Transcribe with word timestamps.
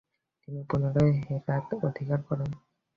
তিনি 0.41 0.59
পুনরায় 0.69 1.13
হেরাত 1.21 1.67
অধিকার 1.87 2.19
করেন। 2.21 2.49